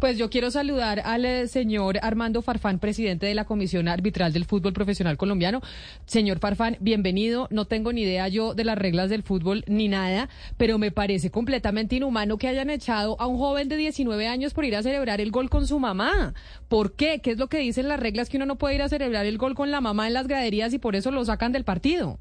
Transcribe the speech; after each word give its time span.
Pues 0.00 0.16
yo 0.16 0.30
quiero 0.30 0.50
saludar 0.50 1.02
al 1.04 1.26
eh, 1.26 1.46
señor 1.46 1.98
Armando 2.00 2.40
Farfán, 2.40 2.78
presidente 2.78 3.26
de 3.26 3.34
la 3.34 3.44
Comisión 3.44 3.86
Arbitral 3.86 4.32
del 4.32 4.46
Fútbol 4.46 4.72
Profesional 4.72 5.18
Colombiano. 5.18 5.60
Señor 6.06 6.38
Farfán, 6.38 6.78
bienvenido. 6.80 7.48
No 7.50 7.66
tengo 7.66 7.92
ni 7.92 8.04
idea 8.04 8.26
yo 8.28 8.54
de 8.54 8.64
las 8.64 8.78
reglas 8.78 9.10
del 9.10 9.22
fútbol 9.22 9.62
ni 9.66 9.88
nada, 9.88 10.30
pero 10.56 10.78
me 10.78 10.90
parece 10.90 11.30
completamente 11.30 11.96
inhumano 11.96 12.38
que 12.38 12.48
hayan 12.48 12.70
echado 12.70 13.20
a 13.20 13.26
un 13.26 13.36
joven 13.36 13.68
de 13.68 13.76
19 13.76 14.26
años 14.26 14.54
por 14.54 14.64
ir 14.64 14.74
a 14.74 14.82
celebrar 14.82 15.20
el 15.20 15.30
gol 15.30 15.50
con 15.50 15.66
su 15.66 15.78
mamá. 15.78 16.32
¿Por 16.70 16.94
qué? 16.94 17.20
¿Qué 17.20 17.32
es 17.32 17.38
lo 17.38 17.48
que 17.48 17.58
dicen 17.58 17.86
las 17.86 18.00
reglas 18.00 18.30
que 18.30 18.38
uno 18.38 18.46
no 18.46 18.56
puede 18.56 18.76
ir 18.76 18.82
a 18.82 18.88
celebrar 18.88 19.26
el 19.26 19.36
gol 19.36 19.54
con 19.54 19.70
la 19.70 19.82
mamá 19.82 20.06
en 20.06 20.14
las 20.14 20.28
graderías 20.28 20.72
y 20.72 20.78
por 20.78 20.96
eso 20.96 21.10
lo 21.10 21.22
sacan 21.26 21.52
del 21.52 21.64
partido? 21.64 22.18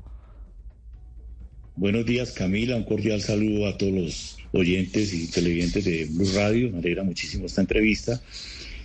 Buenos 1.80 2.06
días, 2.06 2.34
Camila. 2.34 2.76
Un 2.76 2.84
cordial 2.84 3.22
saludo 3.22 3.66
a 3.66 3.78
todos 3.78 3.94
los 3.94 4.38
oyentes 4.52 5.14
y 5.14 5.32
televidentes 5.32 5.86
de 5.86 6.08
Blue 6.12 6.30
Radio. 6.36 6.70
Me 6.72 6.80
alegra 6.80 7.06
muchísimo 7.06 7.46
esta 7.46 7.62
entrevista. 7.62 8.22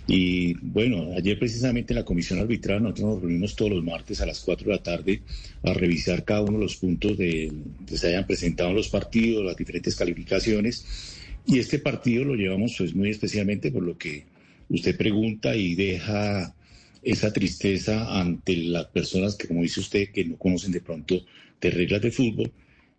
Y 0.07 0.53
bueno, 0.61 1.11
ayer 1.17 1.37
precisamente 1.37 1.91
en 1.91 1.99
la 1.99 2.05
comisión 2.05 2.39
arbitral 2.39 2.81
nosotros 2.83 3.15
nos 3.15 3.21
reunimos 3.21 3.57
todos 3.57 3.71
los 3.71 3.83
martes 3.83 4.21
a 4.21 4.25
las 4.25 4.39
4 4.39 4.67
de 4.67 4.73
la 4.77 4.81
tarde 4.81 5.21
a 5.63 5.73
revisar 5.73 6.23
cada 6.23 6.43
uno 6.43 6.53
de 6.53 6.63
los 6.63 6.77
puntos 6.77 7.17
de, 7.17 7.51
que 7.85 7.97
se 7.97 8.07
hayan 8.07 8.25
presentado 8.25 8.69
en 8.69 8.77
los 8.77 8.87
partidos, 8.87 9.43
las 9.43 9.57
diferentes 9.57 9.93
calificaciones. 9.97 11.17
Y 11.45 11.59
este 11.59 11.79
partido 11.79 12.23
lo 12.23 12.35
llevamos 12.35 12.75
pues 12.77 12.95
muy 12.95 13.09
especialmente 13.09 13.71
por 13.71 13.83
lo 13.83 13.97
que 13.97 14.23
usted 14.69 14.95
pregunta 14.95 15.53
y 15.53 15.75
deja 15.75 16.55
esa 17.03 17.33
tristeza 17.33 18.17
ante 18.17 18.55
las 18.55 18.85
personas 18.85 19.35
que, 19.35 19.49
como 19.49 19.63
dice 19.63 19.81
usted, 19.81 20.11
que 20.13 20.23
no 20.23 20.37
conocen 20.37 20.71
de 20.71 20.79
pronto 20.79 21.25
de 21.59 21.69
reglas 21.71 22.01
de 22.01 22.11
fútbol. 22.11 22.53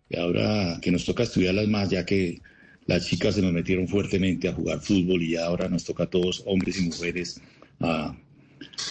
Y 0.09 0.17
ahora 0.17 0.79
que 0.81 0.91
nos 0.91 1.05
toca 1.05 1.23
estudiarlas 1.23 1.67
más, 1.67 1.89
ya 1.89 2.05
que 2.05 2.41
las 2.85 3.05
chicas 3.05 3.35
se 3.35 3.41
nos 3.41 3.51
metieron 3.51 3.87
fuertemente 3.87 4.47
a 4.47 4.53
jugar 4.53 4.79
fútbol 4.79 5.21
y 5.21 5.35
ahora 5.35 5.67
nos 5.67 5.83
toca 5.83 6.03
a 6.03 6.09
todos, 6.09 6.43
hombres 6.45 6.79
y 6.79 6.85
mujeres, 6.85 7.41
a, 7.81 8.15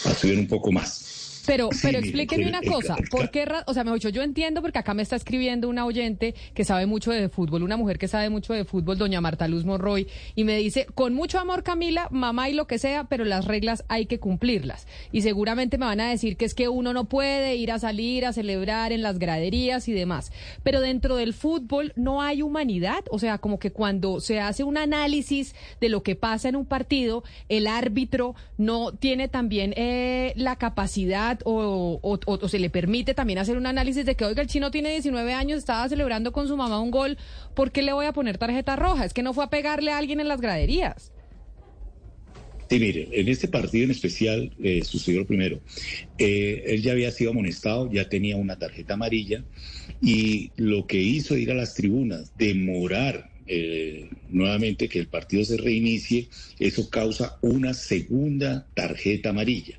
a 0.05 0.11
estudiar 0.11 0.39
un 0.39 0.49
poco 0.49 0.71
más. 0.73 1.06
Pero, 1.47 1.69
pero 1.83 1.99
explíqueme 1.99 2.49
una 2.49 2.61
cosa, 2.63 2.97
¿por 3.11 3.31
qué, 3.31 3.47
o 3.67 3.75
sea, 3.75 3.85
mejor 3.85 3.99
dicho, 3.99 4.09
yo 4.09 4.23
entiendo 4.23 4.63
porque 4.63 4.79
acá 4.79 4.95
me 4.95 5.03
está 5.03 5.17
escribiendo 5.17 5.69
una 5.69 5.87
oyente 5.87 6.35
que 6.55 6.65
sabe 6.65 6.87
mucho 6.87 7.11
de 7.13 7.29
fútbol, 7.29 7.63
una 7.63 7.77
mujer 7.77 7.99
que 7.99 8.09
sabe 8.09 8.31
mucho 8.31 8.53
de 8.53 8.65
fútbol, 8.65 8.99
doña 8.99 9.21
Marta 9.21 9.49
Luz 9.49 9.65
Morroy, 9.65 10.07
y 10.35 10.45
me 10.45 10.57
dice, 10.57 10.87
con 10.95 11.15
mucho 11.15 11.39
amor 11.39 11.63
Camila, 11.63 12.09
mamá 12.11 12.49
y 12.49 12.55
lo 12.55 12.67
que 12.67 12.79
sea, 12.79 13.05
pero 13.05 13.25
las 13.25 13.45
reglas 13.45 13.85
hay 13.89 14.07
que 14.07 14.19
cumplirlas. 14.19 14.87
Y 15.13 15.23
seguramente 15.23 15.79
me 15.79 15.87
van 15.87 16.01
a 16.01 16.11
decir 16.11 16.37
que 16.37 16.45
es 16.45 16.55
que 16.55 16.69
uno 16.69 16.93
no 16.93 17.05
puede 17.05 17.57
ir 17.57 17.73
a 17.73 17.79
salir 17.79 18.27
a 18.27 18.33
celebrar 18.33 18.93
en 18.93 19.03
las 19.03 19.19
graderías 19.19 19.89
y 19.89 19.93
demás. 19.93 20.33
Pero 20.63 20.81
dentro 20.81 21.17
del 21.17 21.35
fútbol 21.35 21.93
no 21.97 22.23
hay 22.23 22.43
humanidad, 22.43 23.05
o 23.11 23.19
sea, 23.19 23.39
como 23.39 23.59
que 23.59 23.73
cuando 23.73 24.21
se 24.21 24.41
hace 24.41 24.65
un 24.65 24.77
análisis 24.77 25.55
de 25.81 25.89
lo 25.89 26.03
que 26.03 26.17
pasa 26.17 26.49
en 26.49 26.57
un 26.57 26.67
partido, 26.67 27.25
el 27.49 27.67
árbitro 27.67 28.35
no 28.59 28.93
tiene 28.93 29.29
también 29.29 29.75
eh, 29.77 30.33
la 30.37 30.57
capacidad 30.57 31.36
o, 31.45 32.49
se 32.49 32.59
le 32.59 32.71
permite 32.71 33.15
también 33.15 33.39
hacer 33.39 33.57
un 33.57 33.67
análisis 33.67 34.05
de 34.07 34.15
que, 34.15 34.25
oiga, 34.25 34.43
el 34.43 34.49
chino 34.49 34.71
tiene 34.71 34.91
19 34.91 35.33
años, 35.33 35.59
estaba 35.59 35.89
celebrando 35.89 36.33
con 36.33 36.49
su 36.49 36.57
mamá 36.57 36.81
un 36.81 36.91
gol, 36.91 37.19
¿por 37.55 37.73
qué 37.73 37.83
le 37.83 37.93
voy 37.93 38.07
a 38.07 38.13
poner 38.13 38.39
tarjeta 38.39 38.77
roja? 38.77 39.05
Es 39.05 39.13
que 39.13 39.23
no 39.23 39.35
fue 39.35 39.45
a 39.45 39.51
pegarle 39.51 39.91
a 39.91 39.99
alguien 39.99 40.21
en 40.21 40.29
las 40.29 40.41
graderías. 40.41 41.13
Sí, 42.69 42.81
mire, 42.81 43.09
en 43.13 43.29
este 43.29 43.47
partido 43.47 43.85
en 43.85 43.93
especial 43.93 44.53
eh, 44.61 44.83
sucedió 44.83 45.21
lo 45.21 45.27
primero. 45.27 45.61
Eh, 46.19 46.65
él 46.67 46.83
ya 46.83 46.93
había 46.93 47.13
sido 47.13 47.31
amonestado, 47.31 47.91
ya 47.93 48.09
tenía 48.09 48.37
una 48.37 48.59
tarjeta 48.59 48.95
amarilla 48.95 49.45
y 50.03 50.51
lo 50.57 50.87
que 50.87 51.01
hizo 51.01 51.37
ir 51.37 51.53
a 51.53 51.55
las 51.55 51.75
tribunas, 51.75 52.33
demorar 52.37 53.31
eh, 53.47 54.11
nuevamente 54.29 54.89
que 54.89 54.99
el 54.99 55.07
partido 55.07 55.45
se 55.45 55.57
reinicie, 55.57 56.29
eso 56.59 56.91
causa 56.91 57.39
una 57.41 57.73
segunda 57.73 58.67
tarjeta 58.75 59.29
amarilla 59.31 59.79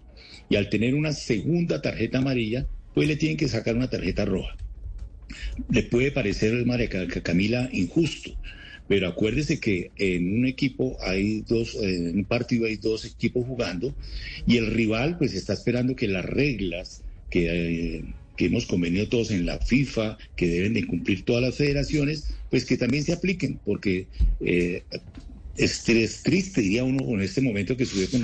y 0.50 0.56
al 0.56 0.70
tener 0.70 0.96
una 0.96 1.14
segunda 1.14 1.82
tarjeta 1.82 2.20
amarilla, 2.20 2.68
pues 2.94 3.08
le 3.08 3.16
tienen 3.16 3.38
que 3.38 3.48
sacar 3.48 3.76
una 3.76 3.90
tarjeta 3.90 4.26
roja. 4.26 4.56
Le 5.70 5.84
puede 5.84 6.12
parecer, 6.12 6.66
María 6.66 6.90
Camila, 7.22 7.70
injusto, 7.72 8.32
pero 8.88 9.08
acuérdese 9.08 9.60
que 9.60 9.92
en 9.98 10.40
un 10.40 10.46
equipo 10.46 10.98
hay 11.02 11.42
dos, 11.42 11.76
en 11.76 12.18
un 12.18 12.26
partido 12.26 12.66
hay 12.66 12.78
dos 12.78 13.06
equipos 13.06 13.46
jugando 13.46 13.94
y 14.46 14.58
el 14.58 14.68
rival 14.68 15.18
pues 15.18 15.34
está 15.34 15.54
esperando 15.54 15.96
que 15.96 16.08
las 16.08 16.26
reglas 16.26 17.04
que, 17.30 17.98
eh, 17.98 18.04
hemos 18.40 18.68
convenido 18.68 19.10
todos 19.10 19.32
en 19.32 19.48
la 19.48 19.58
FIFA, 19.58 20.18
que 20.36 20.48
deben 20.48 20.74
de 20.74 20.86
cumplir 20.86 21.26
todas 21.26 21.42
las 21.42 21.56
federaciones, 21.56 22.36
pues 22.52 22.66
que 22.66 22.78
también 22.78 23.04
se 23.04 23.14
apliquen, 23.14 23.60
porque 23.66 24.08
eh, 24.40 24.84
es, 25.58 25.84
triste, 26.24 26.62
diría 26.62 26.84
uno, 26.84 27.04
con 27.04 27.22
este 27.22 27.42
momento 27.42 27.76
que 27.76 27.86
sube 27.86 28.08
con 28.08 28.24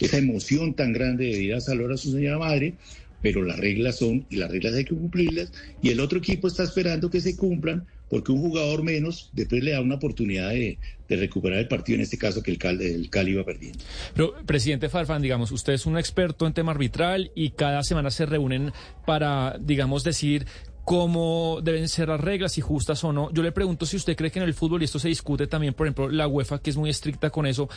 esa 0.00 0.18
emoción 0.18 0.74
tan 0.74 0.92
grande 0.92 1.24
de 1.24 1.42
ir 1.42 1.54
a 1.54 1.60
saludar 1.60 1.92
a 1.92 1.96
su 1.96 2.12
señora 2.12 2.38
madre, 2.38 2.74
pero 3.22 3.42
las 3.42 3.58
reglas 3.58 3.98
son, 3.98 4.26
y 4.30 4.36
las 4.36 4.50
reglas 4.50 4.74
hay 4.74 4.84
que 4.84 4.94
cumplirlas, 4.94 5.52
y 5.82 5.90
el 5.90 6.00
otro 6.00 6.18
equipo 6.18 6.46
está 6.48 6.62
esperando 6.62 7.10
que 7.10 7.20
se 7.20 7.36
cumplan, 7.36 7.86
porque 8.08 8.32
un 8.32 8.40
jugador 8.40 8.82
menos 8.82 9.30
después 9.32 9.62
le 9.62 9.72
da 9.72 9.80
una 9.80 9.96
oportunidad 9.96 10.50
de, 10.50 10.78
recuperar 11.08 11.58
el 11.58 11.68
partido, 11.68 11.96
en 11.96 12.02
este 12.02 12.18
caso 12.18 12.42
que 12.42 12.50
el 12.50 12.58
Cali, 12.58 12.84
el 12.84 13.10
Cali 13.10 13.32
iba 13.32 13.44
perdiendo. 13.44 13.78
Pero, 14.14 14.34
presidente 14.44 14.88
Farfán, 14.88 15.22
digamos, 15.22 15.50
usted 15.50 15.72
es 15.72 15.86
un 15.86 15.96
experto 15.96 16.46
en 16.46 16.52
tema 16.52 16.72
arbitral 16.72 17.32
y 17.34 17.50
cada 17.50 17.82
semana 17.82 18.10
se 18.10 18.26
reúnen 18.26 18.72
para, 19.06 19.58
digamos, 19.58 20.04
decir 20.04 20.46
cómo 20.88 21.60
deben 21.62 21.86
ser 21.86 22.08
las 22.08 22.18
reglas, 22.18 22.52
si 22.52 22.62
justas 22.62 23.04
o 23.04 23.12
no. 23.12 23.30
Yo 23.34 23.42
le 23.42 23.52
pregunto 23.52 23.84
si 23.84 23.98
usted 23.98 24.16
cree 24.16 24.30
que 24.30 24.38
en 24.38 24.46
el 24.46 24.54
fútbol, 24.54 24.80
y 24.80 24.86
esto 24.86 24.98
se 24.98 25.08
discute 25.08 25.46
también, 25.46 25.74
por 25.74 25.86
ejemplo, 25.86 26.08
la 26.08 26.26
UEFA, 26.26 26.62
que 26.62 26.70
es 26.70 26.78
muy 26.78 26.88
estricta 26.88 27.28
con 27.28 27.44
eso, 27.44 27.68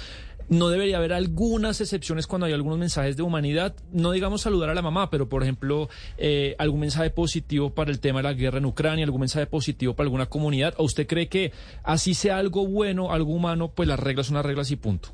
no 0.47 0.69
debería 0.69 0.95
haber 0.95 1.11
algunas 1.11 1.81
excepciones 1.81 2.25
cuando 2.25 2.45
hay 2.45 2.53
algunos 2.53 2.79
mensajes 2.79 3.17
de 3.17 3.23
humanidad, 3.23 3.75
no 3.91 4.13
digamos 4.13 4.43
saludar 4.43 4.69
a 4.69 4.73
la 4.73 4.81
mamá, 4.81 5.09
pero 5.09 5.27
por 5.27 5.43
ejemplo, 5.43 5.89
eh, 6.17 6.55
algún 6.57 6.79
mensaje 6.79 7.09
positivo 7.09 7.73
para 7.73 7.91
el 7.91 7.99
tema 7.99 8.19
de 8.19 8.23
la 8.23 8.33
guerra 8.33 8.59
en 8.59 8.65
Ucrania, 8.65 9.03
algún 9.03 9.19
mensaje 9.19 9.45
positivo 9.45 9.93
para 9.93 10.05
alguna 10.05 10.27
comunidad, 10.27 10.73
¿o 10.77 10.85
usted 10.85 11.05
cree 11.05 11.27
que 11.27 11.51
así 11.83 12.13
sea 12.13 12.37
algo 12.37 12.65
bueno, 12.65 13.11
algo 13.11 13.33
humano, 13.33 13.73
pues 13.75 13.89
las 13.89 13.99
reglas 13.99 14.27
son 14.27 14.35
las 14.35 14.45
reglas 14.45 14.71
y 14.71 14.77
punto? 14.77 15.09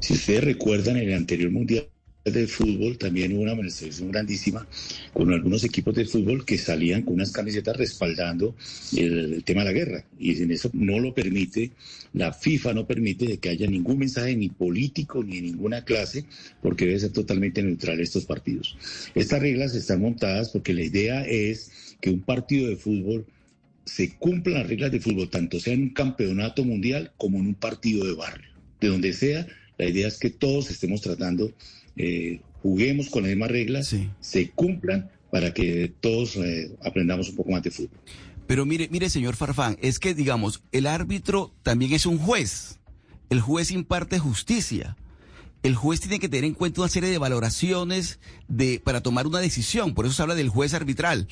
Si 0.00 0.14
ustedes 0.14 0.42
recuerdan 0.42 0.96
el 0.96 1.12
anterior 1.12 1.50
mundial 1.50 1.86
de 2.32 2.46
fútbol 2.46 2.96
también 2.96 3.34
hubo 3.34 3.42
una 3.42 3.54
manifestación 3.54 4.10
grandísima 4.10 4.66
con 5.12 5.30
algunos 5.30 5.62
equipos 5.62 5.94
de 5.94 6.06
fútbol 6.06 6.46
que 6.46 6.56
salían 6.56 7.02
con 7.02 7.14
unas 7.14 7.30
camisetas 7.30 7.76
respaldando 7.76 8.56
el, 8.96 9.44
tema 9.44 9.60
de 9.60 9.66
la 9.66 9.72
guerra. 9.72 10.04
Y 10.18 10.42
en 10.42 10.50
eso 10.50 10.70
no 10.72 10.98
lo 11.00 11.12
permite, 11.12 11.72
la 12.14 12.32
FIFA 12.32 12.72
no 12.72 12.86
permite 12.86 13.36
que 13.36 13.50
haya 13.50 13.66
ningún 13.66 13.98
mensaje 13.98 14.34
ni 14.36 14.48
político 14.48 15.22
ni 15.22 15.36
de 15.36 15.42
ninguna 15.42 15.84
clase, 15.84 16.24
porque 16.62 16.86
debe 16.86 17.00
ser 17.00 17.12
totalmente 17.12 17.62
neutral 17.62 18.00
estos 18.00 18.24
partidos. 18.24 18.78
Estas 19.14 19.40
reglas 19.40 19.74
están 19.74 20.00
montadas 20.00 20.48
porque 20.48 20.72
la 20.72 20.82
idea 20.82 21.26
es 21.26 21.96
que 22.00 22.08
un 22.08 22.20
partido 22.20 22.68
de 22.68 22.76
fútbol 22.76 23.26
se 23.84 24.16
cumplan 24.16 24.60
las 24.60 24.68
reglas 24.68 24.90
de 24.92 25.00
fútbol, 25.00 25.28
tanto 25.28 25.60
sea 25.60 25.74
en 25.74 25.82
un 25.82 25.90
campeonato 25.90 26.64
mundial 26.64 27.12
como 27.18 27.38
en 27.38 27.48
un 27.48 27.54
partido 27.54 28.06
de 28.06 28.14
barrio. 28.14 28.48
De 28.80 28.88
donde 28.88 29.12
sea, 29.12 29.46
la 29.76 29.86
idea 29.86 30.08
es 30.08 30.18
que 30.18 30.30
todos 30.30 30.70
estemos 30.70 31.02
tratando 31.02 31.52
eh, 31.96 32.40
juguemos 32.62 33.08
con 33.08 33.22
las 33.22 33.30
mismas 33.30 33.50
reglas, 33.50 33.94
se 34.20 34.50
cumplan 34.50 35.10
para 35.30 35.52
que 35.52 35.92
todos 36.00 36.36
eh, 36.36 36.70
aprendamos 36.84 37.28
un 37.28 37.36
poco 37.36 37.50
más 37.50 37.62
de 37.62 37.70
fútbol. 37.70 37.98
Pero 38.46 38.66
mire, 38.66 38.88
mire, 38.90 39.08
señor 39.08 39.36
Farfán, 39.36 39.76
es 39.80 39.98
que, 39.98 40.14
digamos, 40.14 40.62
el 40.72 40.86
árbitro 40.86 41.52
también 41.62 41.92
es 41.92 42.06
un 42.06 42.18
juez. 42.18 42.78
El 43.30 43.40
juez 43.40 43.70
imparte 43.70 44.18
justicia. 44.18 44.96
El 45.62 45.74
juez 45.74 46.00
tiene 46.00 46.18
que 46.18 46.28
tener 46.28 46.44
en 46.44 46.52
cuenta 46.52 46.82
una 46.82 46.90
serie 46.90 47.08
de 47.08 47.16
valoraciones 47.16 48.18
de, 48.48 48.80
para 48.84 49.02
tomar 49.02 49.26
una 49.26 49.40
decisión. 49.40 49.94
Por 49.94 50.04
eso 50.04 50.14
se 50.14 50.22
habla 50.22 50.34
del 50.34 50.50
juez 50.50 50.74
arbitral. 50.74 51.26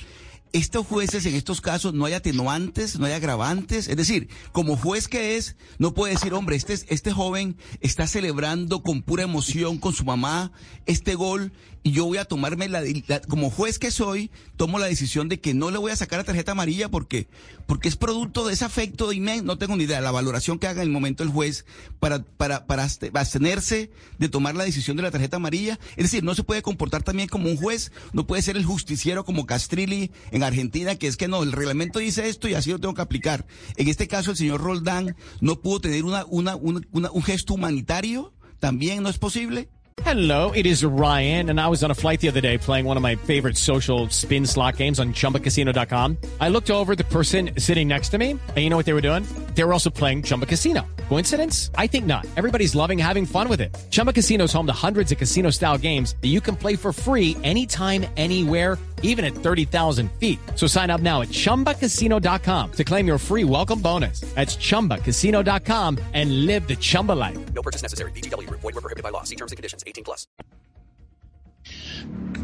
Estos 0.53 0.87
jueces 0.87 1.25
en 1.27 1.35
estos 1.35 1.61
casos 1.61 1.95
no 1.95 2.05
hay 2.05 2.13
atenuantes, 2.13 2.99
no 2.99 3.07
hay 3.07 3.13
agravantes. 3.13 3.89
Es 3.89 3.97
decir, 3.97 4.29
como 4.53 4.77
juez 4.77 5.09
que 5.09 5.37
es, 5.37 5.57
no 5.79 5.95
puede 5.95 6.15
decir, 6.15 6.35
hombre, 6.35 6.57
este, 6.57 6.75
este 6.89 7.13
joven 7.13 7.57
está 7.81 8.07
celebrando 8.07 8.83
con 8.83 9.03
pura 9.03 9.23
emoción 9.23 9.79
con 9.79 9.95
su 9.95 10.05
mamá 10.05 10.53
este 10.87 11.15
gol 11.15 11.53
y 11.85 11.91
yo 11.93 12.05
voy 12.05 12.19
a 12.19 12.25
tomarme 12.25 12.69
la, 12.69 12.83
como 13.29 13.51
juez 13.51 13.79
que 13.79 13.91
soy, 13.91 14.31
tomo 14.57 14.79
la 14.79 14.87
decisión 14.87 15.29
de 15.29 15.41
que 15.41 15.53
no 15.53 15.71
le 15.71 15.79
voy 15.79 15.91
a 15.91 15.97
sacar 15.97 16.21
la 16.21 16.25
tarjeta 16.25 16.53
amarilla 16.53 16.89
porque, 16.89 17.27
porque 17.67 17.89
es 17.89 17.97
producto 17.97 18.47
de 18.47 18.53
ese 18.53 18.65
afecto 18.65 19.09
de 19.09 19.19
no 19.43 19.59
tengo 19.59 19.77
ni 19.77 19.85
idea, 19.85 20.01
la 20.01 20.11
valoración 20.11 20.59
que 20.59 20.69
haga 20.69 20.83
en 20.83 20.89
el 20.89 20.93
momento 20.93 21.23
el 21.23 21.29
juez 21.29 21.65
para, 21.99 22.23
para, 22.23 22.67
para 22.67 22.85
abstenerse 22.85 23.91
de 24.19 24.29
tomar 24.29 24.55
la 24.55 24.65
decisión 24.65 24.97
de 24.97 25.03
la 25.03 25.11
tarjeta 25.11 25.37
amarilla. 25.37 25.79
Es 25.97 26.05
decir, 26.05 26.23
no 26.23 26.35
se 26.35 26.45
puede 26.45 26.63
comportar 26.63 27.03
también 27.03 27.29
como 27.29 27.49
un 27.49 27.57
juez, 27.57 27.93
no 28.13 28.27
puede 28.27 28.43
ser 28.43 28.57
el 28.57 28.65
justiciero 28.65 29.25
como 29.25 29.47
Castrilli 29.47 30.13
en 30.31 30.42
Argentina, 30.47 30.97
que 30.97 31.06
es 31.06 31.17
que 31.17 31.29
no, 31.29 31.43
el 31.43 31.53
reglamento 31.53 31.99
dice 31.99 32.29
esto 32.29 32.49
y 32.49 32.55
así 32.55 32.71
lo 32.71 32.79
tengo 32.79 32.94
que 32.94 33.03
aplicar. 33.03 33.47
En 33.77 33.89
este 33.89 34.09
caso, 34.09 34.33
el 34.33 34.37
señor 34.37 34.61
Roldán 34.61 35.17
no 35.41 35.61
pudo 35.61 35.81
tener 35.81 36.05
una, 36.05 36.25
un 36.27 37.23
gesto 37.23 37.55
humanitario, 37.55 38.33
también 38.61 39.03
no 39.03 39.09
es 39.09 39.19
posible. 39.19 39.69
Hello, 40.05 40.53
it 40.53 40.65
is 40.65 40.83
Ryan, 40.83 41.50
and 41.50 41.61
I 41.61 41.69
was 41.69 41.85
on 41.85 41.91
a 41.91 41.94
flight 41.94 42.21
the 42.21 42.29
other 42.29 42.41
day 42.41 42.56
playing 42.56 42.87
one 42.87 42.97
of 42.97 43.03
my 43.03 43.15
favorite 43.15 43.59
social 43.59 44.09
spin 44.09 44.47
slot 44.47 44.79
games 44.79 44.99
on 44.99 45.12
chumbacasino.com. 45.12 46.17
I 46.41 46.49
looked 46.49 46.71
over 46.71 46.97
the 46.97 47.05
person 47.05 47.50
sitting 47.59 47.89
next 47.89 48.09
to 48.11 48.19
me, 48.19 48.31
and 48.31 48.56
you 48.56 48.71
know 48.71 48.77
what 48.77 48.87
they 48.87 48.94
were 48.94 49.03
doing? 49.03 49.27
They 49.55 49.65
were 49.65 49.73
also 49.73 49.91
playing 49.91 50.23
Chumba 50.23 50.47
Casino. 50.47 50.87
Coincidence? 51.09 51.71
I 51.75 51.87
think 51.87 52.06
not. 52.06 52.27
Everybody's 52.37 52.75
loving 52.75 52.99
having 52.99 53.27
fun 53.27 53.49
with 53.49 53.61
it. 53.61 53.77
Chumba 53.91 54.15
Casino 54.15 54.44
is 54.44 54.53
home 54.53 54.67
to 54.67 54.73
hundreds 54.73 55.12
of 55.12 55.19
casino 55.19 55.50
style 55.50 55.77
games 55.77 56.17
that 56.23 56.29
you 56.29 56.41
can 56.41 56.56
play 56.56 56.75
for 56.75 56.93
free 56.93 57.37
anytime, 57.43 58.06
anywhere, 58.17 58.79
even 59.03 59.25
at 59.27 59.35
30,000 59.35 60.11
feet. 60.19 60.39
So 60.57 60.67
sign 60.67 60.89
up 60.89 61.03
now 61.03 61.21
at 61.21 61.29
chumbacasino.com 61.29 62.73
to 62.73 62.85
claim 62.85 63.07
your 63.07 63.19
free 63.19 63.45
welcome 63.45 63.81
bonus. 63.81 64.23
That's 64.35 64.57
chumbacasino.com 64.57 65.99
and 66.15 66.47
live 66.47 66.67
the 66.67 66.77
Chumba 66.77 67.13
life. 67.13 67.39
No 67.53 67.63
purchase 67.63 67.83
necessary. 67.83 68.11
DTW, 68.13 68.49
void, 68.49 68.75
were 68.75 68.81
prohibited 68.81 69.03
by 69.03 69.11
law. 69.11 69.25
See 69.25 69.37
terms 69.37 69.53
and 69.53 69.59
conditions 69.59 69.85
18 69.87 70.05
plus. 70.05 70.27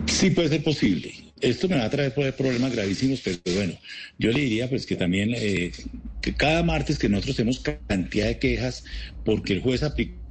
Sí, 0.07 0.31
puede 0.31 0.49
ser 0.49 0.63
posible. 0.63 1.13
Esto 1.41 1.69
me 1.69 1.77
va 1.77 1.85
a 1.85 1.91
traer 1.91 2.13
problemas 2.13 2.73
gravísimos, 2.73 3.21
pero 3.23 3.39
bueno, 3.55 3.75
yo 4.19 4.33
le 4.33 4.41
diría 4.41 4.69
pues 4.69 4.87
que 4.87 4.97
también 4.97 5.33
eh, 5.37 5.73
que 6.21 6.35
cada 6.35 6.63
martes 6.63 6.99
que 6.99 7.09
nosotros 7.09 7.37
tenemos 7.37 7.61
cantidad 7.61 8.27
de 8.27 8.39
quejas 8.39 8.85
porque 9.25 9.53
el 9.53 9.63
juez 9.63 9.83
aplicó 9.83 10.28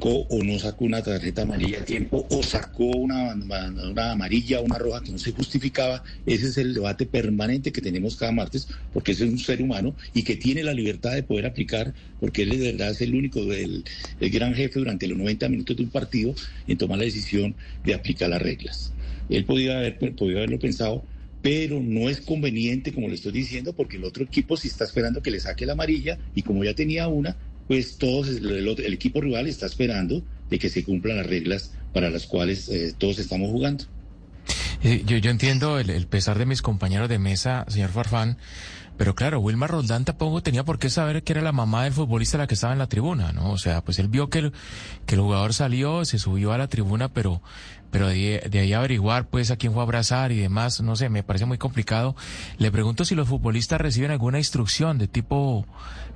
o 0.00 0.42
no 0.44 0.58
sacó 0.58 0.84
una 0.84 1.02
tarjeta 1.02 1.42
amarilla 1.42 1.80
a 1.80 1.84
tiempo 1.84 2.26
o 2.30 2.42
sacó 2.42 2.84
una, 2.84 3.34
una 3.34 4.12
amarilla 4.12 4.60
o 4.60 4.64
una 4.64 4.78
roja 4.78 5.02
que 5.02 5.10
no 5.10 5.18
se 5.18 5.32
justificaba. 5.32 6.04
Ese 6.24 6.46
es 6.46 6.58
el 6.58 6.74
debate 6.74 7.06
permanente 7.06 7.72
que 7.72 7.80
tenemos 7.80 8.16
cada 8.16 8.32
martes 8.32 8.68
porque 8.92 9.12
ese 9.12 9.24
es 9.24 9.30
un 9.30 9.38
ser 9.38 9.60
humano 9.60 9.96
y 10.14 10.22
que 10.22 10.36
tiene 10.36 10.62
la 10.62 10.72
libertad 10.72 11.14
de 11.14 11.22
poder 11.22 11.46
aplicar 11.46 11.94
porque 12.20 12.42
él 12.42 12.50
de 12.50 12.72
verdad 12.72 12.90
es 12.90 13.00
el 13.00 13.14
único, 13.14 13.40
el, 13.40 13.84
gran 14.20 14.54
jefe 14.54 14.78
durante 14.78 15.08
los 15.08 15.18
90 15.18 15.48
minutos 15.48 15.76
de 15.76 15.82
un 15.82 15.90
partido 15.90 16.34
en 16.66 16.78
tomar 16.78 16.98
la 16.98 17.04
decisión 17.04 17.54
de 17.84 17.94
aplicar 17.94 18.30
las 18.30 18.42
reglas. 18.42 18.92
Él 19.28 19.44
podía, 19.44 19.78
haber, 19.78 19.98
podía 20.14 20.38
haberlo 20.38 20.58
pensado, 20.58 21.04
pero 21.42 21.80
no 21.80 22.08
es 22.08 22.20
conveniente, 22.20 22.92
como 22.92 23.08
le 23.08 23.14
estoy 23.14 23.32
diciendo, 23.32 23.72
porque 23.72 23.96
el 23.96 24.04
otro 24.04 24.24
equipo 24.24 24.56
sí 24.56 24.68
está 24.68 24.84
esperando 24.84 25.22
que 25.22 25.30
le 25.30 25.40
saque 25.40 25.66
la 25.66 25.72
amarilla 25.72 26.18
y 26.34 26.42
como 26.42 26.64
ya 26.64 26.74
tenía 26.74 27.08
una, 27.08 27.36
pues 27.68 27.98
todos, 27.98 28.28
el, 28.28 28.92
equipo 28.92 29.20
rival 29.20 29.46
está 29.46 29.66
esperando 29.66 30.22
de 30.50 30.58
que 30.58 30.70
se 30.70 30.82
cumplan 30.82 31.18
las 31.18 31.26
reglas 31.26 31.72
para 31.92 32.10
las 32.10 32.26
cuales 32.26 32.68
eh, 32.68 32.94
todos 32.96 33.18
estamos 33.18 33.50
jugando. 33.50 33.84
Eh, 34.82 35.02
yo, 35.06 35.18
yo 35.18 35.30
entiendo 35.30 35.78
el, 35.78 35.90
el, 35.90 36.06
pesar 36.06 36.38
de 36.38 36.46
mis 36.46 36.62
compañeros 36.62 37.08
de 37.08 37.18
mesa, 37.18 37.66
señor 37.68 37.90
Farfán, 37.90 38.38
pero 38.98 39.14
claro, 39.14 39.38
Wilmar 39.38 39.70
Roldán 39.70 40.04
tampoco 40.04 40.42
tenía 40.42 40.64
por 40.64 40.80
qué 40.80 40.90
saber 40.90 41.22
que 41.22 41.32
era 41.32 41.40
la 41.40 41.52
mamá 41.52 41.84
del 41.84 41.92
futbolista 41.92 42.36
la 42.36 42.48
que 42.48 42.54
estaba 42.54 42.72
en 42.72 42.80
la 42.80 42.88
tribuna, 42.88 43.32
¿no? 43.32 43.52
O 43.52 43.56
sea, 43.56 43.80
pues 43.82 44.00
él 44.00 44.08
vio 44.08 44.28
que 44.28 44.40
el, 44.40 44.52
que 45.06 45.14
el 45.14 45.20
jugador 45.20 45.54
salió, 45.54 46.04
se 46.04 46.18
subió 46.18 46.52
a 46.52 46.58
la 46.58 46.66
tribuna, 46.66 47.08
pero 47.08 47.40
pero 47.90 48.08
de, 48.08 48.40
ahí 48.52 48.72
averiguar 48.72 49.28
pues 49.28 49.50
a 49.50 49.56
quién 49.56 49.72
fue 49.72 49.82
a 49.82 49.84
abrazar 49.84 50.32
y 50.32 50.36
demás, 50.36 50.80
no 50.80 50.96
sé, 50.96 51.08
me 51.08 51.22
parece 51.22 51.46
muy 51.46 51.58
complicado. 51.58 52.14
Le 52.58 52.70
pregunto 52.70 53.04
si 53.04 53.14
los 53.14 53.28
futbolistas 53.28 53.80
reciben 53.80 54.10
alguna 54.10 54.38
instrucción 54.38 54.98
de 54.98 55.08
tipo... 55.08 55.66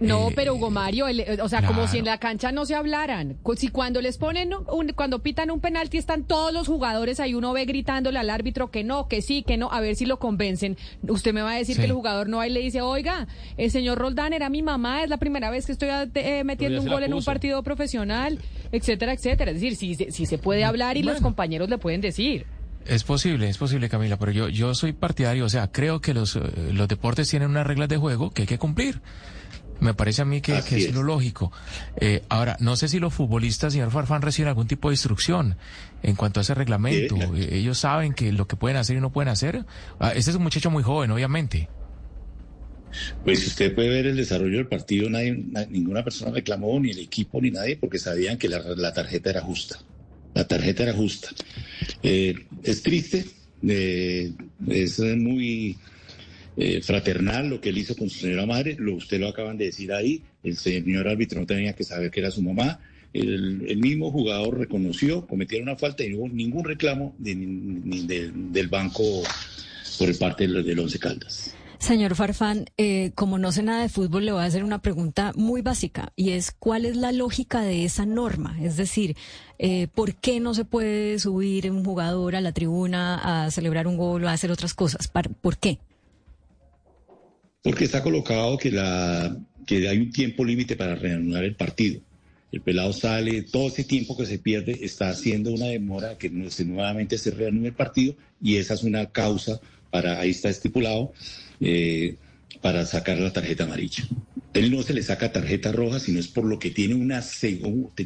No, 0.00 0.30
eh, 0.30 0.32
pero 0.34 0.54
Hugo 0.54 0.70
Mario, 0.70 1.06
o 1.42 1.48
sea, 1.48 1.64
como 1.64 1.86
si 1.86 1.98
en 1.98 2.06
la 2.06 2.19
cancha 2.19 2.50
no 2.50 2.64
se 2.66 2.74
hablaran. 2.74 3.36
Si 3.56 3.69
cuando 3.69 4.00
les 4.00 4.19
ponen, 4.19 4.52
un, 4.52 4.88
cuando 4.96 5.22
pitan 5.22 5.50
un 5.50 5.60
penalti 5.60 5.96
están 5.96 6.24
todos 6.24 6.52
los 6.52 6.66
jugadores, 6.66 7.20
ahí 7.20 7.34
uno 7.34 7.52
ve 7.52 7.64
gritándole 7.66 8.19
al 8.19 8.30
árbitro 8.30 8.70
que 8.70 8.82
no, 8.82 9.06
que 9.06 9.22
sí, 9.22 9.44
que 9.44 9.56
no, 9.56 9.70
a 9.70 9.80
ver 9.80 9.94
si 9.94 10.06
lo 10.06 10.19
convencen. 10.19 10.76
Usted 11.06 11.32
me 11.32 11.42
va 11.42 11.52
a 11.52 11.56
decir 11.56 11.76
que 11.76 11.84
el 11.84 11.92
jugador 11.92 12.28
no 12.28 12.38
va 12.38 12.48
y 12.48 12.50
le 12.50 12.60
dice, 12.60 12.80
oiga, 12.80 13.28
el 13.56 13.70
señor 13.70 13.98
Roldán 13.98 14.32
era 14.32 14.48
mi 14.48 14.62
mamá, 14.62 15.04
es 15.04 15.10
la 15.10 15.19
primera 15.19 15.50
vez 15.50 15.66
que 15.66 15.72
estoy 15.72 15.90
eh, 16.14 16.42
metiendo 16.44 16.80
un 16.80 16.88
gol 16.88 17.04
en 17.04 17.14
un 17.14 17.22
partido 17.22 17.62
profesional, 17.62 18.40
etcétera, 18.72 19.12
etcétera. 19.12 19.52
Es 19.52 19.60
decir, 19.60 19.76
si, 19.76 19.94
si 20.10 20.26
se 20.26 20.38
puede 20.38 20.64
hablar 20.64 20.96
y 20.96 21.02
los 21.02 21.20
compañeros 21.20 21.69
le 21.69 21.78
pueden 21.78 22.00
decir. 22.00 22.46
Es 22.86 23.04
posible, 23.04 23.48
es 23.48 23.58
posible, 23.58 23.88
Camila, 23.88 24.19
pero 24.19 24.32
yo, 24.32 24.48
yo 24.48 24.74
soy 24.74 24.92
partidario, 24.92 25.44
o 25.44 25.48
sea, 25.48 25.70
creo 25.70 26.00
que 26.00 26.14
los, 26.14 26.34
eh, 26.36 26.40
los 26.72 26.88
deportes 26.88 27.28
tienen 27.28 27.50
unas 27.50 27.66
reglas 27.66 27.88
de 27.88 27.96
juego 27.96 28.30
que 28.30 28.42
hay 28.42 28.48
que 28.48 28.58
cumplir. 28.58 29.00
Me 29.78 29.94
parece 29.94 30.22
a 30.22 30.24
mí 30.24 30.40
que, 30.40 30.58
es, 30.58 30.94
lo 30.94 31.02
lógico. 31.02 31.50
Eh, 31.96 32.22
ahora, 32.28 32.56
no 32.60 32.76
sé 32.76 32.88
si 32.88 33.00
los 33.00 33.12
futbolistas, 33.12 33.72
señor 33.72 33.90
Farfán, 33.90 34.22
reciben 34.22 34.48
algún 34.48 34.69
tipo 34.69 34.88
de 34.88 34.94
instrucción 34.94 35.56
en 36.04 36.14
cuanto 36.14 36.38
a 36.38 36.42
ese 36.42 36.54
reglamento. 36.54 37.16
Eh, 37.34 37.56
ellos 37.56 37.78
saben 37.78 38.12
que 38.14 38.30
lo 38.30 38.46
que 38.46 38.54
pueden 38.54 38.76
hacer 38.76 38.96
y 38.96 39.00
no 39.00 39.10
pueden 39.10 39.28
hacer. 39.28 39.64
Ah, 39.98 40.12
este 40.14 40.30
es 40.30 40.36
un 40.36 40.44
muchacho 40.44 40.70
muy 40.70 40.84
joven, 40.84 41.10
obviamente. 41.10 41.69
Pues 43.24 43.46
usted 43.46 43.74
puede 43.74 43.88
ver 43.88 44.06
el 44.06 44.16
desarrollo 44.16 44.58
del 44.58 44.68
partido, 44.68 45.08
nadie, 45.08 45.32
ninguna 45.68 46.04
persona 46.04 46.32
reclamó, 46.32 46.78
ni 46.80 46.90
el 46.90 46.98
equipo, 46.98 47.40
ni 47.40 47.50
nadie, 47.50 47.76
porque 47.76 47.98
sabían 47.98 48.38
que 48.38 48.48
la 48.48 48.92
tarjeta 48.92 49.30
era 49.30 49.40
justa. 49.40 49.78
La 50.34 50.46
tarjeta 50.46 50.84
era 50.84 50.94
justa. 50.94 51.28
Eh, 52.02 52.34
es 52.62 52.82
triste, 52.82 53.24
eh, 53.66 54.32
es 54.66 54.98
muy 54.98 55.76
eh, 56.56 56.80
fraternal 56.82 57.48
lo 57.48 57.60
que 57.60 57.68
él 57.68 57.78
hizo 57.78 57.96
con 57.96 58.08
su 58.08 58.20
señora 58.20 58.46
madre, 58.46 58.76
lo, 58.78 58.94
usted 58.94 59.20
lo 59.20 59.28
acaban 59.28 59.58
de 59.58 59.66
decir 59.66 59.92
ahí, 59.92 60.22
el 60.42 60.56
señor 60.56 61.08
árbitro 61.08 61.40
no 61.40 61.46
tenía 61.46 61.74
que 61.74 61.84
saber 61.84 62.10
que 62.10 62.20
era 62.20 62.30
su 62.30 62.42
mamá, 62.42 62.80
el, 63.12 63.76
mismo 63.76 64.10
jugador 64.10 64.58
reconoció, 64.58 65.26
cometieron 65.26 65.68
una 65.68 65.76
falta 65.76 66.02
y 66.02 66.08
no 66.08 66.18
hubo 66.18 66.28
ningún 66.30 66.64
reclamo 66.64 67.14
del 67.18 68.68
banco 68.70 69.22
por 69.98 70.18
parte 70.18 70.48
del, 70.48 70.64
del 70.64 70.78
Once 70.78 70.98
Caldas. 70.98 71.54
Señor 71.82 72.14
Farfán, 72.14 72.67
eh, 72.79 73.11
como 73.17 73.38
no 73.38 73.50
sé 73.50 73.64
nada 73.64 73.82
de 73.82 73.88
fútbol, 73.88 74.25
le 74.25 74.31
voy 74.31 74.43
a 74.43 74.44
hacer 74.44 74.62
una 74.62 74.81
pregunta 74.81 75.32
muy 75.34 75.62
básica 75.62 76.12
y 76.14 76.31
es 76.31 76.52
cuál 76.52 76.84
es 76.84 76.96
la 76.96 77.11
lógica 77.11 77.62
de 77.62 77.84
esa 77.84 78.06
norma. 78.06 78.56
Es 78.62 78.76
decir, 78.76 79.17
eh, 79.58 79.88
¿por 79.93 80.14
qué 80.14 80.38
no 80.38 80.55
se 80.55 80.64
puede 80.64 81.19
subir 81.19 81.69
un 81.73 81.84
jugador 81.84 82.37
a 82.37 82.40
la 82.40 82.52
tribuna 82.52 83.44
a 83.46 83.50
celebrar 83.50 83.88
un 83.88 83.96
gol 83.96 84.23
o 84.23 84.29
a 84.29 84.32
hacer 84.32 84.52
otras 84.52 84.75
cosas? 84.75 85.08
¿Por 85.08 85.58
qué? 85.58 85.81
Porque 87.64 87.87
está 87.87 88.00
colocado 88.00 88.56
que, 88.58 88.70
la, 88.70 89.37
que 89.67 89.88
hay 89.88 89.99
un 89.99 90.12
tiempo 90.12 90.44
límite 90.44 90.76
para 90.76 90.94
reanudar 90.94 91.43
el 91.43 91.56
partido. 91.56 92.00
El 92.52 92.61
pelado 92.61 92.93
sale, 92.93 93.43
todo 93.43 93.67
ese 93.67 93.82
tiempo 93.82 94.17
que 94.17 94.27
se 94.27 94.39
pierde 94.39 94.79
está 94.82 95.08
haciendo 95.08 95.51
una 95.51 95.67
demora 95.67 96.17
que 96.17 96.31
nuevamente 96.31 97.19
se 97.19 97.32
reanude 97.32 97.69
el 97.69 97.74
partido 97.74 98.15
y 98.41 98.58
esa 98.58 98.74
es 98.74 98.84
una 98.84 99.06
causa 99.06 99.60
para, 99.91 100.20
ahí 100.20 100.31
está 100.31 100.48
estipulado, 100.48 101.12
eh, 101.62 102.16
para 102.60 102.84
sacar 102.84 103.19
la 103.19 103.32
tarjeta 103.32 103.64
amarilla. 103.64 104.04
Él 104.52 104.70
no 104.70 104.82
se 104.82 104.92
le 104.92 105.02
saca 105.02 105.32
tarjeta 105.32 105.72
roja, 105.72 105.98
sino 105.98 106.20
es 106.20 106.28
por 106.28 106.44
lo 106.44 106.58
que 106.58 106.70
tiene 106.70 106.94
una 106.94 107.22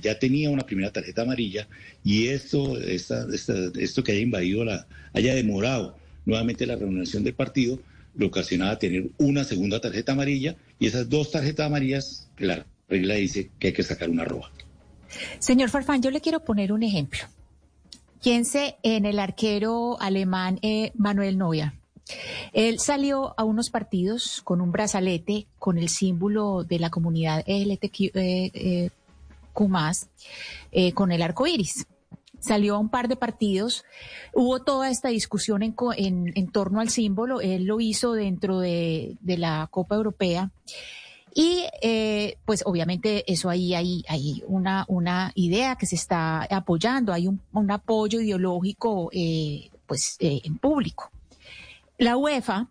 ya 0.01 0.19
tenía 0.19 0.51
una 0.51 0.65
primera 0.65 0.93
tarjeta 0.93 1.23
amarilla 1.23 1.67
y 2.05 2.29
esto, 2.29 2.79
esto 2.79 4.05
que 4.05 4.13
haya 4.13 4.21
invadido 4.21 4.65
la, 4.65 4.87
haya 5.13 5.35
demorado 5.35 5.97
nuevamente 6.25 6.67
la 6.67 6.77
reunión 6.77 7.25
del 7.25 7.35
partido, 7.35 7.81
lo 8.15 8.29
ocasionaba 8.29 8.79
tener 8.79 9.09
una 9.19 9.45
segunda 9.45 9.81
tarjeta 9.81 10.13
amarilla 10.13 10.57
y 10.79 10.87
esas 10.87 11.09
dos 11.09 11.31
tarjetas 11.31 11.67
amarillas, 11.67 12.29
la 12.39 12.65
regla 12.89 13.15
dice 13.15 13.51
que 13.59 13.69
hay 13.69 13.73
que 13.73 13.83
sacar 13.83 14.09
una 14.09 14.25
roja. 14.25 14.51
Señor 15.39 15.71
Farfán, 15.71 16.03
yo 16.03 16.11
le 16.11 16.21
quiero 16.21 16.41
poner 16.45 16.73
un 16.73 16.83
ejemplo. 16.83 17.21
Piense 18.23 18.77
en 18.83 19.05
el 19.05 19.19
arquero 19.19 20.01
alemán 20.01 20.59
eh, 20.63 20.93
Manuel 20.95 21.39
Neuer. 21.39 21.73
Él 22.53 22.79
salió 22.79 23.35
a 23.37 23.45
unos 23.45 23.71
partidos 23.71 24.41
con 24.43 24.61
un 24.61 24.71
brazalete 24.71 25.47
con 25.59 25.79
el 25.79 25.89
símbolo 25.89 26.65
de 26.65 26.79
la 26.79 26.91
comunidad 26.91 27.45
LTQ, 27.47 28.01
eh, 28.01 28.51
eh, 28.55 28.91
eh, 30.73 30.93
con 30.93 31.13
el 31.13 31.23
arco 31.23 31.47
iris. 31.47 31.87
Salió 32.39 32.77
a 32.77 32.79
un 32.79 32.91
par 32.91 33.09
de 33.09 33.17
partidos, 33.17 33.85
hubo 34.33 34.63
toda 34.63 34.91
esta 34.91 35.09
discusión 35.09 35.63
en, 35.63 35.75
torno 36.53 36.81
al 36.81 36.91
símbolo, 36.91 37.41
él 37.41 37.65
lo 37.65 37.81
hizo 37.81 38.13
dentro 38.13 38.61
de, 38.61 39.17
la 39.25 39.67
Copa 39.71 39.97
Europea. 39.97 40.51
Y 41.35 41.65
pues 42.45 42.63
obviamente 42.65 43.31
eso 43.31 43.51
ahí 43.51 43.75
hay, 43.75 44.45
una, 44.47 45.33
idea 45.35 45.77
que 45.77 45.87
se 45.87 45.97
está 45.97 46.45
apoyando, 46.45 47.13
hay 47.13 47.27
un, 47.27 47.41
un 47.53 47.71
apoyo 47.71 48.21
ideológico 48.21 49.11
pues 49.87 50.17
en 50.21 50.59
público. 50.59 51.11
La 51.99 52.19
UEFA 52.19 52.69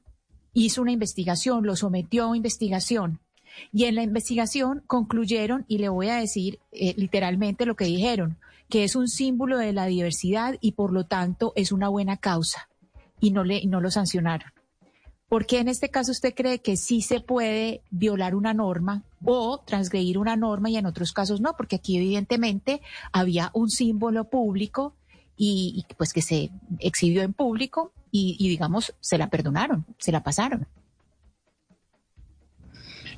hizo 0.53 0.81
una 0.83 0.91
investigación, 0.91 1.65
lo 1.65 1.75
sometió 1.75 2.31
a 2.31 2.37
investigación. 2.37 3.19
Y 3.71 3.85
en 3.85 3.95
la 3.95 4.03
investigación 4.03 4.83
concluyeron, 4.85 5.65
y 5.67 5.79
le 5.79 5.89
voy 5.89 6.09
a 6.09 6.17
decir 6.17 6.59
eh, 6.71 6.93
literalmente 6.97 7.65
lo 7.65 7.75
que 7.75 7.85
dijeron, 7.85 8.37
que 8.69 8.83
es 8.83 8.95
un 8.95 9.07
símbolo 9.07 9.57
de 9.57 9.73
la 9.73 9.85
diversidad 9.85 10.55
y 10.61 10.73
por 10.73 10.91
lo 10.91 11.05
tanto 11.05 11.53
es 11.55 11.71
una 11.71 11.89
buena 11.89 12.17
causa. 12.17 12.69
Y 13.19 13.31
no, 13.31 13.43
le, 13.43 13.65
no 13.65 13.81
lo 13.81 13.89
sancionaron. 13.89 14.51
¿Por 15.27 15.47
qué 15.47 15.59
en 15.59 15.69
este 15.69 15.89
caso 15.89 16.11
usted 16.11 16.35
cree 16.35 16.59
que 16.59 16.77
sí 16.77 17.01
se 17.01 17.19
puede 17.19 17.81
violar 17.89 18.35
una 18.35 18.53
norma 18.53 19.03
o 19.23 19.59
transgredir 19.65 20.19
una 20.19 20.35
norma 20.35 20.69
y 20.69 20.77
en 20.77 20.85
otros 20.85 21.13
casos 21.13 21.41
no? 21.41 21.55
Porque 21.57 21.77
aquí 21.77 21.97
evidentemente 21.97 22.81
había 23.11 23.49
un 23.53 23.69
símbolo 23.69 24.29
público 24.29 24.93
y, 25.35 25.83
y 25.89 25.93
pues 25.95 26.13
que 26.13 26.21
se 26.21 26.51
exhibió 26.79 27.23
en 27.23 27.33
público 27.33 27.91
y, 28.37 28.47
digamos 28.47 28.93
se 28.99 29.17
la 29.17 29.29
perdonaron, 29.29 29.85
se 29.97 30.11
la 30.11 30.23
pasaron. 30.23 30.65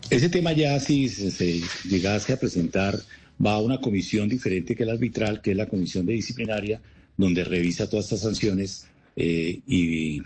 Ese 0.10 0.30
tema 0.30 0.54
ya 0.54 0.80
si 0.80 1.10
se, 1.10 1.32
se, 1.32 1.62
llegase 1.88 2.34
a 2.34 2.40
presentar 2.40 2.98
va 3.44 3.54
a 3.54 3.62
una 3.62 3.80
comisión 3.80 4.28
diferente 4.30 4.76
que 4.76 4.86
la 4.86 4.94
arbitral, 4.94 5.42
que 5.42 5.52
es 5.52 5.58
la 5.58 5.68
comisión 5.68 6.06
de 6.06 6.14
disciplinaria, 6.14 6.82
donde 7.16 7.44
revisa 7.44 7.90
todas 7.90 8.06
estas 8.06 8.22
sanciones 8.22 8.88
eh, 9.16 9.60
y, 9.68 10.22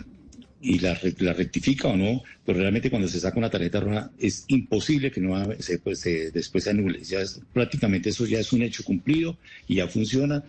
la, 0.79 0.97
la, 1.17 1.33
rectifica 1.33 1.87
o 1.87 1.97
no, 1.97 2.21
pero 2.45 2.59
realmente 2.59 2.89
cuando 2.89 3.07
se 3.07 3.19
saca 3.19 3.39
una 3.39 3.49
tarjeta 3.49 3.79
roja 3.79 4.11
es 4.19 4.45
imposible 4.47 5.11
que 5.11 5.19
no 5.19 5.33
se, 5.59 5.79
pues, 5.79 5.99
se, 5.99 6.31
después 6.31 6.63
se 6.63 6.69
anule. 6.69 7.03
Ya 7.03 7.19
prácticamente 7.51 8.09
eso 8.09 8.25
ya 8.25 8.39
es 8.39 8.53
un 8.53 8.61
hecho 8.61 8.83
cumplido 8.83 9.37
y 9.67 9.75
ya 9.75 9.87
funciona. 9.87 10.43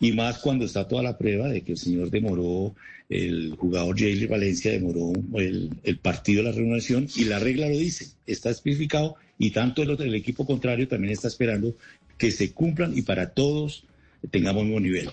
Y 0.00 0.12
más 0.12 0.38
cuando 0.38 0.64
está 0.64 0.86
toda 0.86 1.02
la 1.02 1.16
prueba 1.16 1.48
de 1.48 1.62
que 1.62 1.72
el 1.72 1.78
señor 1.78 2.10
demoró, 2.10 2.74
el 3.08 3.54
jugador 3.56 3.98
Jaylee 3.98 4.26
Valencia 4.26 4.70
demoró 4.72 5.12
el, 5.34 5.70
el, 5.84 5.98
partido 5.98 6.42
de 6.42 6.50
la 6.50 6.56
reunión 6.56 7.08
y 7.14 7.24
la 7.24 7.38
regla 7.38 7.68
lo 7.68 7.78
dice, 7.78 8.08
está 8.26 8.50
especificado 8.50 9.16
y 9.38 9.50
tanto 9.50 9.82
el, 9.82 9.90
el 10.00 10.14
equipo 10.14 10.44
contrario 10.44 10.88
también 10.88 11.12
está 11.12 11.28
esperando 11.28 11.76
que 12.18 12.30
se 12.30 12.52
cumplan 12.52 12.96
y 12.96 13.02
para 13.02 13.30
todos 13.30 13.84
tengamos 14.30 14.62
el 14.62 14.68
mismo 14.68 14.80
nivel. 14.80 15.10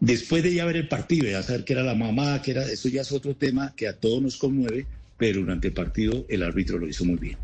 Después 0.00 0.42
de 0.42 0.52
ya 0.52 0.64
ver 0.64 0.76
el 0.76 0.88
partido, 0.88 1.28
ya 1.28 1.42
saber 1.42 1.64
que 1.64 1.74
era 1.74 1.82
la 1.82 1.94
mamá, 1.94 2.42
que 2.42 2.50
era, 2.50 2.64
eso 2.64 2.88
ya 2.88 3.02
es 3.02 3.12
otro 3.12 3.36
tema 3.36 3.72
que 3.76 3.86
a 3.86 3.96
todos 3.96 4.20
nos 4.20 4.36
conmueve, 4.36 4.86
pero 5.16 5.40
durante 5.40 5.68
el 5.68 5.74
partido 5.74 6.26
el 6.28 6.42
árbitro 6.42 6.78
lo 6.78 6.88
hizo 6.88 7.04
muy 7.04 7.16
bien. 7.16 7.38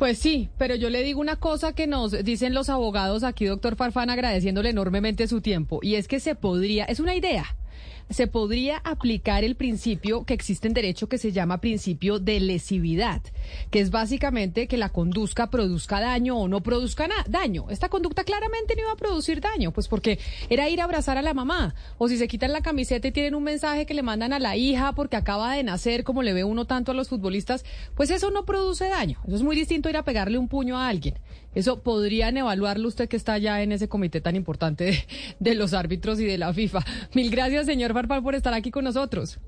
Pues 0.00 0.18
sí, 0.18 0.48
pero 0.56 0.74
yo 0.76 0.88
le 0.88 1.02
digo 1.02 1.20
una 1.20 1.36
cosa 1.36 1.74
que 1.74 1.86
nos 1.86 2.12
dicen 2.24 2.54
los 2.54 2.70
abogados 2.70 3.22
aquí, 3.22 3.44
doctor 3.44 3.76
Farfán, 3.76 4.08
agradeciéndole 4.08 4.70
enormemente 4.70 5.28
su 5.28 5.42
tiempo, 5.42 5.80
y 5.82 5.96
es 5.96 6.08
que 6.08 6.20
se 6.20 6.34
podría, 6.34 6.86
es 6.86 7.00
una 7.00 7.14
idea, 7.14 7.54
se 8.10 8.26
podría 8.26 8.78
aplicar 8.78 9.44
el 9.44 9.54
principio 9.54 10.24
que 10.24 10.34
existe 10.34 10.66
en 10.66 10.74
derecho 10.74 11.08
que 11.08 11.18
se 11.18 11.32
llama 11.32 11.60
principio 11.60 12.18
de 12.18 12.40
lesividad, 12.40 13.22
que 13.70 13.80
es 13.80 13.90
básicamente 13.90 14.66
que 14.66 14.76
la 14.76 14.88
conduzca 14.88 15.48
produzca 15.50 16.00
daño 16.00 16.36
o 16.36 16.48
no 16.48 16.60
produzca 16.62 17.08
daño. 17.28 17.66
Esta 17.70 17.88
conducta 17.88 18.24
claramente 18.24 18.74
no 18.74 18.82
iba 18.82 18.92
a 18.92 18.96
producir 18.96 19.40
daño, 19.40 19.72
pues 19.72 19.86
porque 19.86 20.18
era 20.48 20.68
ir 20.68 20.80
a 20.80 20.84
abrazar 20.84 21.18
a 21.18 21.22
la 21.22 21.34
mamá, 21.34 21.74
o 21.98 22.08
si 22.08 22.18
se 22.18 22.28
quitan 22.28 22.52
la 22.52 22.62
camiseta 22.62 23.08
y 23.08 23.12
tienen 23.12 23.34
un 23.34 23.44
mensaje 23.44 23.86
que 23.86 23.94
le 23.94 24.02
mandan 24.02 24.32
a 24.32 24.38
la 24.38 24.56
hija 24.56 24.92
porque 24.92 25.16
acaba 25.16 25.54
de 25.54 25.62
nacer, 25.62 26.04
como 26.04 26.22
le 26.22 26.32
ve 26.32 26.44
uno 26.44 26.64
tanto 26.64 26.92
a 26.92 26.94
los 26.94 27.08
futbolistas, 27.08 27.64
pues 27.94 28.10
eso 28.10 28.30
no 28.30 28.44
produce 28.44 28.88
daño. 28.88 29.20
Eso 29.26 29.36
es 29.36 29.42
muy 29.42 29.54
distinto 29.54 29.88
a 29.88 29.90
ir 29.90 29.96
a 29.96 30.04
pegarle 30.04 30.38
un 30.38 30.48
puño 30.48 30.76
a 30.76 30.88
alguien. 30.88 31.14
Eso 31.54 31.80
podrían 31.82 32.36
evaluarlo 32.36 32.86
usted 32.86 33.08
que 33.08 33.16
está 33.16 33.36
ya 33.38 33.60
en 33.62 33.72
ese 33.72 33.88
comité 33.88 34.20
tan 34.20 34.36
importante 34.36 34.84
de, 34.84 35.04
de 35.40 35.54
los 35.56 35.74
árbitros 35.74 36.20
y 36.20 36.24
de 36.24 36.38
la 36.38 36.52
FIFA. 36.54 36.84
Mil 37.12 37.30
gracias, 37.30 37.66
señor 37.70 37.92
Farfán, 37.92 38.22
por 38.22 38.34
estar 38.34 38.52
aquí 38.52 38.70
con 38.70 38.84
nosotros. 38.84 39.38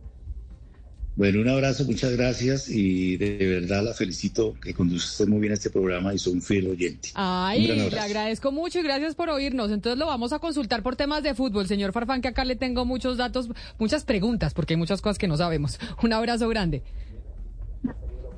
Bueno, 1.15 1.41
un 1.41 1.49
abrazo, 1.49 1.85
muchas 1.85 2.13
gracias 2.13 2.71
y 2.71 3.17
de 3.19 3.37
verdad 3.37 3.83
la 3.83 3.93
felicito 3.93 4.55
que 4.63 4.73
conduce 4.73 5.07
usted 5.07 5.27
muy 5.27 5.41
bien 5.41 5.53
este 5.53 5.69
programa 5.69 6.15
y 6.15 6.19
soy 6.19 6.35
un 6.35 6.41
fiel 6.41 6.69
oyente. 6.69 7.11
Ay, 7.15 7.67
le 7.67 8.01
agradezco 8.01 8.51
mucho 8.51 8.79
y 8.79 8.83
gracias 8.83 9.15
por 9.15 9.29
oírnos. 9.29 9.71
Entonces 9.71 9.99
lo 9.99 10.07
vamos 10.07 10.33
a 10.33 10.39
consultar 10.39 10.83
por 10.83 10.97
temas 10.97 11.23
de 11.23 11.35
fútbol, 11.35 11.67
señor 11.67 11.93
Farfán, 11.93 12.23
que 12.23 12.29
acá 12.29 12.45
le 12.47 12.57
tengo 12.57 12.87
muchos 12.87 13.19
datos, 13.19 13.49
muchas 13.79 14.05
preguntas, 14.05 14.55
porque 14.55 14.75
hay 14.75 14.79
muchas 14.79 15.03
cosas 15.03 15.19
que 15.19 15.29
no 15.29 15.37
sabemos. 15.37 15.79
Un 16.03 16.13
abrazo 16.15 16.49
grande. 16.49 16.83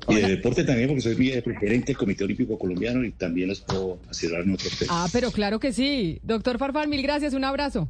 Y 0.09 0.15
de 0.15 0.27
deporte 0.27 0.63
también, 0.63 0.87
porque 0.89 1.01
soy 1.01 1.15
presidente 1.15 1.87
del 1.87 1.97
Comité 1.97 2.25
Olímpico 2.25 2.59
Colombiano 2.59 3.03
y 3.05 3.11
también 3.11 3.49
les 3.49 3.61
puedo 3.61 3.99
asegurar 4.09 4.43
en 4.43 4.53
otros 4.53 4.77
temas. 4.77 4.89
Ah, 4.91 5.07
pero 5.13 5.31
claro 5.31 5.59
que 5.59 5.71
sí. 5.71 6.19
Doctor 6.23 6.57
Farfán, 6.57 6.89
mil 6.89 7.01
gracias, 7.01 7.33
un 7.33 7.45
abrazo. 7.45 7.89